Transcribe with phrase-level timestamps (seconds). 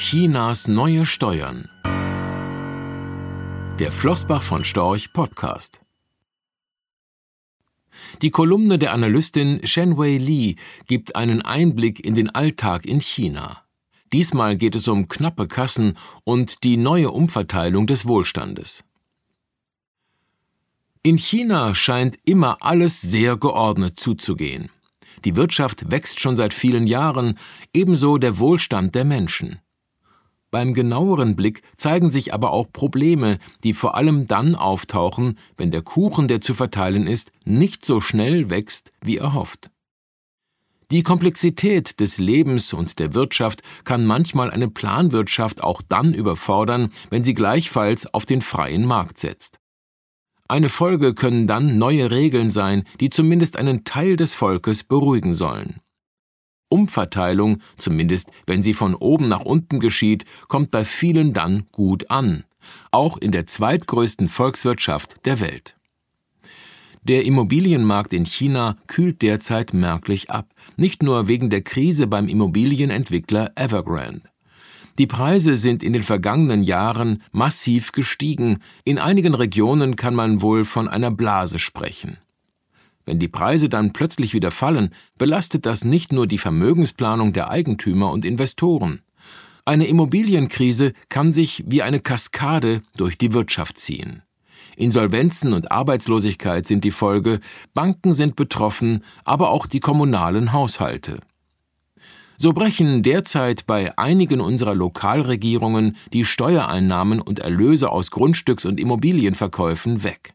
[0.00, 1.68] Chinas neue Steuern.
[3.80, 5.80] Der Flossbach von Storch Podcast.
[8.22, 10.54] Die Kolumne der Analystin Shenwei Li
[10.86, 13.64] gibt einen Einblick in den Alltag in China.
[14.12, 18.84] Diesmal geht es um knappe Kassen und die neue Umverteilung des Wohlstandes.
[21.02, 24.70] In China scheint immer alles sehr geordnet zuzugehen.
[25.24, 27.36] Die Wirtschaft wächst schon seit vielen Jahren,
[27.74, 29.58] ebenso der Wohlstand der Menschen.
[30.50, 35.82] Beim genaueren Blick zeigen sich aber auch Probleme, die vor allem dann auftauchen, wenn der
[35.82, 39.70] Kuchen, der zu verteilen ist, nicht so schnell wächst, wie erhofft.
[40.90, 47.24] Die Komplexität des Lebens und der Wirtschaft kann manchmal eine Planwirtschaft auch dann überfordern, wenn
[47.24, 49.58] sie gleichfalls auf den freien Markt setzt.
[50.48, 55.82] Eine Folge können dann neue Regeln sein, die zumindest einen Teil des Volkes beruhigen sollen.
[56.68, 62.44] Umverteilung, zumindest wenn sie von oben nach unten geschieht, kommt bei vielen dann gut an,
[62.90, 65.76] auch in der zweitgrößten Volkswirtschaft der Welt.
[67.02, 73.52] Der Immobilienmarkt in China kühlt derzeit merklich ab, nicht nur wegen der Krise beim Immobilienentwickler
[73.56, 74.28] Evergrande.
[74.98, 78.58] Die Preise sind in den vergangenen Jahren massiv gestiegen.
[78.84, 82.18] In einigen Regionen kann man wohl von einer Blase sprechen.
[83.08, 88.12] Wenn die Preise dann plötzlich wieder fallen, belastet das nicht nur die Vermögensplanung der Eigentümer
[88.12, 89.00] und Investoren.
[89.64, 94.20] Eine Immobilienkrise kann sich wie eine Kaskade durch die Wirtschaft ziehen.
[94.76, 97.40] Insolvenzen und Arbeitslosigkeit sind die Folge,
[97.72, 101.20] Banken sind betroffen, aber auch die kommunalen Haushalte.
[102.36, 110.02] So brechen derzeit bei einigen unserer Lokalregierungen die Steuereinnahmen und Erlöse aus Grundstücks- und Immobilienverkäufen
[110.02, 110.34] weg.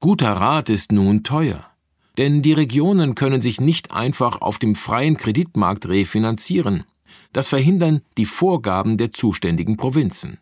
[0.00, 1.69] Guter Rat ist nun teuer.
[2.18, 6.84] Denn die Regionen können sich nicht einfach auf dem freien Kreditmarkt refinanzieren.
[7.32, 10.38] Das verhindern die Vorgaben der zuständigen Provinzen.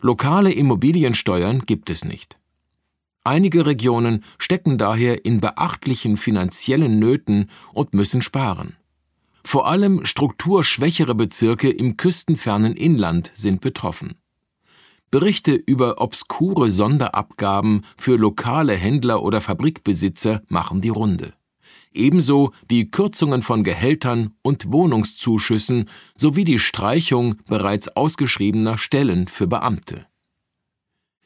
[0.00, 2.38] Lokale Immobiliensteuern gibt es nicht.
[3.24, 8.76] Einige Regionen stecken daher in beachtlichen finanziellen Nöten und müssen sparen.
[9.42, 14.16] Vor allem strukturschwächere Bezirke im küstenfernen Inland sind betroffen.
[15.14, 21.34] Berichte über obskure Sonderabgaben für lokale Händler oder Fabrikbesitzer machen die Runde.
[21.92, 30.04] Ebenso wie Kürzungen von Gehältern und Wohnungszuschüssen sowie die Streichung bereits ausgeschriebener Stellen für Beamte.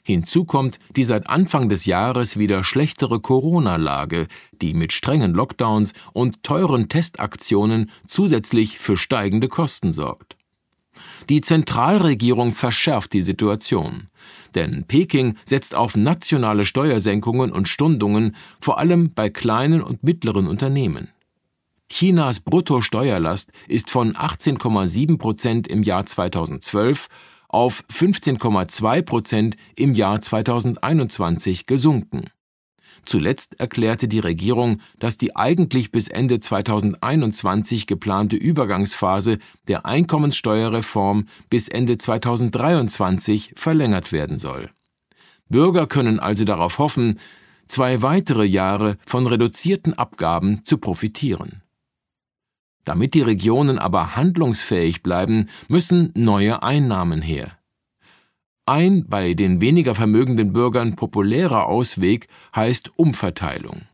[0.02, 4.26] Hinzu kommt die seit Anfang des Jahres wieder schlechtere Corona-Lage,
[4.60, 10.37] die mit strengen Lockdowns und teuren Testaktionen zusätzlich für steigende Kosten sorgt.
[11.28, 14.08] Die Zentralregierung verschärft die Situation.
[14.54, 21.08] Denn Peking setzt auf nationale Steuersenkungen und Stundungen, vor allem bei kleinen und mittleren Unternehmen.
[21.90, 27.08] Chinas Bruttosteuerlast ist von 18,7 Prozent im Jahr 2012
[27.48, 32.24] auf 15,2 Prozent im Jahr 2021 gesunken.
[33.08, 41.68] Zuletzt erklärte die Regierung, dass die eigentlich bis Ende 2021 geplante Übergangsphase der Einkommenssteuerreform bis
[41.68, 44.68] Ende 2023 verlängert werden soll.
[45.48, 47.18] Bürger können also darauf hoffen,
[47.66, 51.62] zwei weitere Jahre von reduzierten Abgaben zu profitieren.
[52.84, 57.57] Damit die Regionen aber handlungsfähig bleiben, müssen neue Einnahmen her.
[58.68, 63.86] Ein bei den weniger vermögenden Bürgern populärer Ausweg heißt Umverteilung.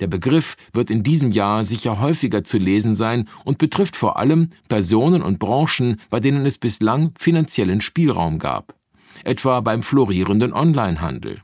[0.00, 4.52] Der Begriff wird in diesem Jahr sicher häufiger zu lesen sein und betrifft vor allem
[4.70, 8.74] Personen und Branchen, bei denen es bislang finanziellen Spielraum gab,
[9.22, 11.42] etwa beim florierenden Onlinehandel.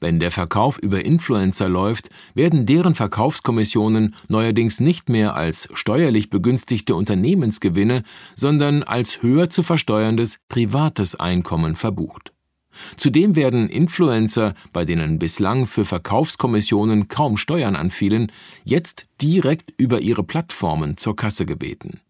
[0.00, 6.94] Wenn der Verkauf über Influencer läuft, werden deren Verkaufskommissionen neuerdings nicht mehr als steuerlich begünstigte
[6.94, 8.04] Unternehmensgewinne,
[8.36, 12.32] sondern als höher zu versteuerndes privates Einkommen verbucht.
[12.96, 18.30] Zudem werden Influencer, bei denen bislang für Verkaufskommissionen kaum Steuern anfielen,
[18.64, 22.00] jetzt direkt über ihre Plattformen zur Kasse gebeten.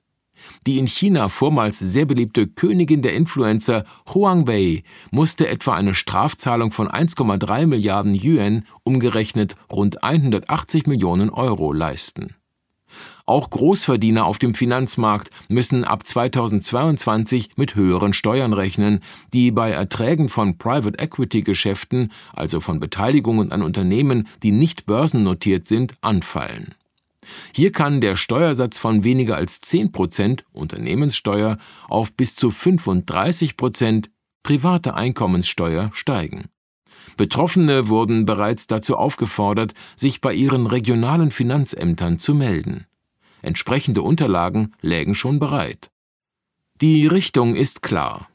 [0.67, 6.73] Die in China vormals sehr beliebte Königin der Influencer Huang Bei musste etwa eine Strafzahlung
[6.73, 12.35] von 1,3 Milliarden Yuan, umgerechnet rund 180 Millionen Euro, leisten.
[13.29, 19.01] Auch Großverdiener auf dem Finanzmarkt müssen ab 2022 mit höheren Steuern rechnen,
[19.35, 25.67] die bei Erträgen von Private Equity Geschäften, also von Beteiligungen an Unternehmen, die nicht börsennotiert
[25.67, 26.75] sind, anfallen.
[27.55, 31.59] Hier kann der Steuersatz von weniger als 10 Prozent Unternehmenssteuer
[31.89, 34.11] auf bis zu 35 Prozent
[34.43, 36.47] private Einkommenssteuer steigen.
[37.17, 42.87] Betroffene wurden bereits dazu aufgefordert, sich bei ihren regionalen Finanzämtern zu melden.
[43.43, 45.91] Entsprechende Unterlagen lägen schon bereit.
[46.81, 48.29] Die Richtung ist klar.